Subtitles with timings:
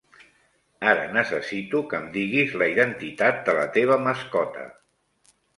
[0.93, 4.69] Ara necessito que em diguis la identitat de la teva mascota.